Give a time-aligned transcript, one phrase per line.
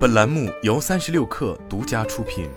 [0.00, 2.48] 本栏目由三十六氪独家出品。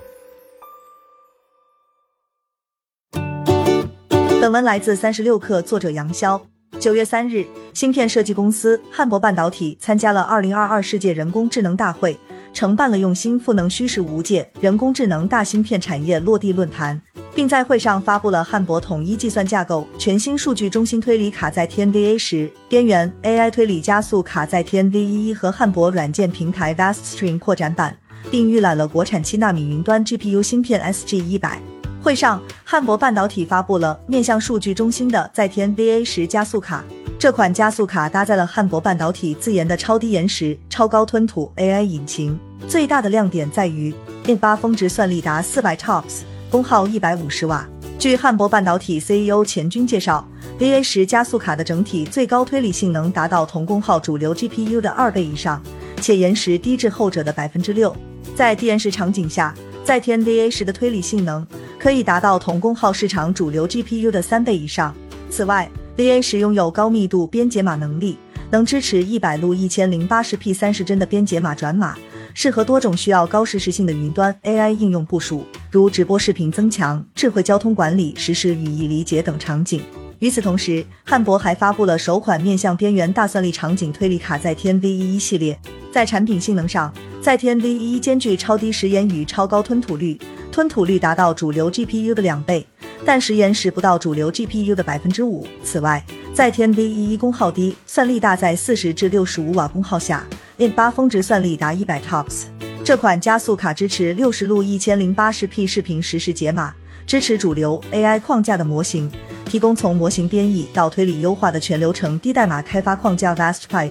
[4.39, 6.39] 本文来自三十六氪，作者杨潇。
[6.79, 12.17] 九月三日，芯片设计公司汉博半导体参加了二零二二世界人工智能大会，
[12.53, 17.01] 承办了用心赋能虚实无界人工智能大芯片产业落地论坛。
[17.35, 27.97] 并在会上发布了汉博统一计算架构全新数据中心推理卡在天 V A 十边缘 AI 推理加速卡在天 V 一和汉博软件平台 VastStream 扩展版，
[28.29, 31.59] 并预览了国产七纳米云端 GPU 芯片 SG 一百。
[32.01, 36.83] 会上，汉博半导体发布了面向数据中心的在天 V A 十加速卡。
[37.17, 43.93] 这款加速卡搭载了汉博半导体自研的超低延时、超高吞吐 AI 引擎，最大的亮点在于
[44.27, 46.23] i 八峰值算力达四百 TOPS。
[46.53, 47.67] 功耗一百五十瓦。
[47.97, 50.23] 据汉博半导体 CEO 钱军介绍
[50.59, 55.59] ，VA 十加速卡的整体最高推理性能达到同功耗主流 GPU 的二倍以上，
[55.99, 57.91] 且延时低至后者的百分之六。
[58.35, 59.51] 在低延时场景下，
[59.83, 61.43] 在天 VA 十的推理性能
[61.79, 64.93] 可以达到同功耗市场主流 GPU 的三倍以上。
[65.31, 65.67] 此外
[65.97, 68.15] ，VA 十拥有高密度编解码能力，
[68.51, 71.97] 能支持一百路一千零八十 P 三十帧的编解码转码。
[72.33, 79.81] 适合多种需要高实时性的云端 AI 应用部署，如直播视频增强、智慧交通管理、实时语义理解等场景。
[80.19, 85.59] 与此同时，汉博还发布了首款面向边缘大算力场景推理卡在天 V1 系列。
[85.91, 90.19] 在产品性能上，在天 V1 兼具超低时延与超高吞吐率，
[90.51, 92.65] 吞吐率达到主流 GPU 的两倍，
[93.05, 95.45] 但时延时不到主流 GPU 的百分之五。
[95.63, 100.25] 此外，在天 V11 功耗低、算力大在四十至六十五瓦功耗下。
[100.57, 102.43] I 八峰值算力达一百 TOPS，
[102.85, 106.71] 这款加速卡支持六十路一千零八十 P 视频实时解码，
[107.07, 109.11] 支持主流 AI 框架的模型，
[109.45, 113.89] 提供从模型编译到推理优化的全流程低代码开发框架 VastPipe，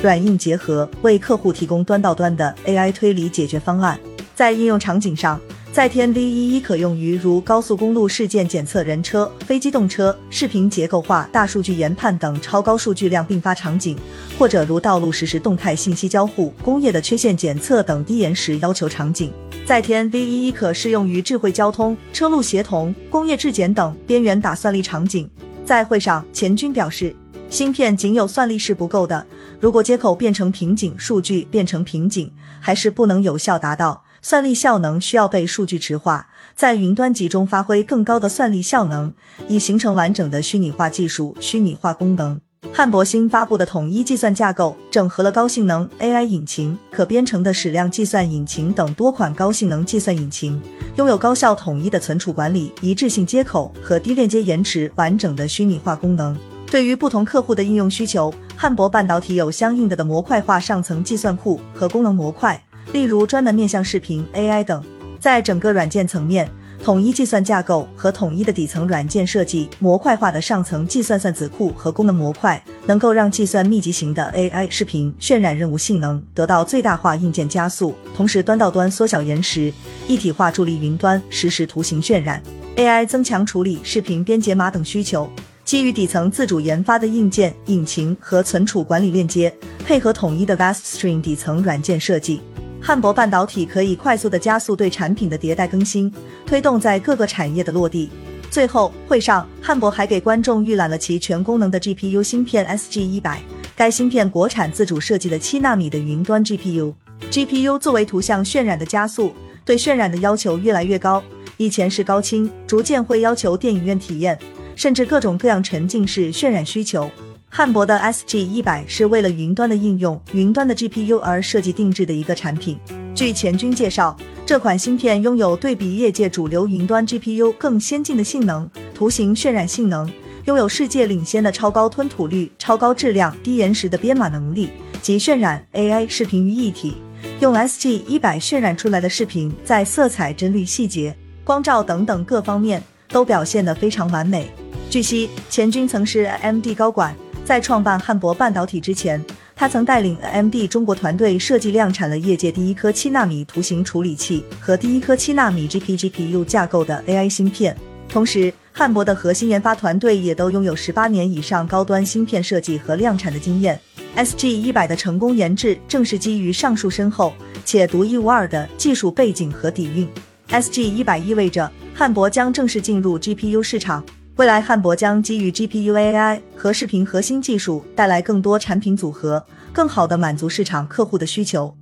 [0.00, 3.98] 软硬结合，为客户提供端到端的 AI 推理解决方案。
[4.36, 5.40] 在应用场景上，
[5.74, 13.98] 在天 V 一一可用于如高速公路事件检测、人车、非机动车、视频结构化、大数据研判等超高数据量并发场景，
[14.38, 19.32] 或者如道路实时动态信息交互、工业的缺陷检测等低延时要求场景。
[19.66, 25.28] 在天 V 一一可适用于智慧交通、车路协同、工业质检等边缘打算力场景。
[25.64, 27.12] 在会上，钱军表示，
[27.50, 29.26] 芯片仅有算力是不够的，
[29.58, 32.30] 如果接口变成瓶颈，数据变成瓶颈，
[32.60, 34.03] 还是不能有效达到。
[34.24, 39.12] 算力效能需要被数据池化，在云端集中发挥更高的算力效能，
[39.48, 42.40] 以形成完整的虚拟化技术、虚拟化功能。
[42.72, 50.58] 汉博新发布的统一计算架构，整合了高性能 AI 引擎、可编程的矢量计算引擎等多款高性能计算引擎，
[50.96, 56.34] 拥有高效统一的存储管理、一致性接口和低链接延迟、完整的虚拟化功能。
[56.70, 62.58] 对于不同客户的应用需求，汉博半导体有相应的的模块化上层计算库和功能模块。
[62.94, 64.80] 例如，专门面向视频、AI 等，
[65.18, 66.48] 在整个软件层面，
[66.80, 79.72] 统一计算架构和统一的底层软件设计，模块化的上层计算算子库和功能模块，能够让计算密集型的 AI 视频渲染任务性能得到最大化硬件加速，同时端到端缩小延时，
[80.06, 82.40] 一体化助力云端实时图形渲染
[82.76, 85.28] ，AI 增强处理、视频编解码等需求。
[85.64, 89.52] 基于底层自主研发的硬件、引擎和存储管理链接，
[89.84, 92.40] 配合统一的 VastStream 底层软件设计。
[92.86, 96.12] 汉博半导体可以快速的加速对产品的迭代更新，
[96.44, 98.10] 推动在各个产业的落地。
[98.50, 103.40] 最后，会上汉博还给观众预览了其全功能的 GPU 芯片 SG 一百，
[103.74, 109.32] 该芯片国产自主设计的七纳米的云端 GPU，GPU 作为图像渲染的加速，
[109.64, 111.24] 对渲染的要求越来越高。
[111.56, 114.38] 以前是高清，逐渐会要求电影院体验，
[114.76, 117.10] 甚至各种各样沉浸式渲染需求。
[117.56, 122.76] 汉博的 SG 一百是为了云端的应用、云端的 GPU 而设计定制的一个产品。
[123.14, 130.10] 据钱军介绍，这款芯片拥有对比业界主流云端 GPU 更先进的性能，图形渲染性能，
[130.46, 134.70] 拥有世界领先的超高吞吐率、超高质量、低延时的编码能力
[135.00, 136.96] 及渲染 AI 视频于一体。
[137.38, 144.50] 用 SG 一百渲染出来的视频，在色彩、帧率、细节、光照等等各方面都表现得非常完美。
[144.90, 147.14] 据悉，钱军曾是 MD 高管。
[147.44, 149.22] 在创办汉博半导体之前，
[149.54, 157.76] 他曾带领 AMD 中国团队设计量产了业界第一颗七纳米图形处理器和第一颗七纳米 GPGPU 架构的 AI 芯片。
[158.08, 163.78] 同时，汉博的核心研发团队也都拥有十八年以上高端芯片设计和量产的经验。
[164.16, 170.08] SG 一百的成功研制正是基于上述深厚且独一无二的技术背景和底蕴。
[170.48, 174.02] SG 一百意味着汉博将正式进入 GPU 市场。
[174.36, 181.76] 未来汉博将基于 GPU AI 和视频核心技术，带来更多产品组合，更好地满足市场客户的需求。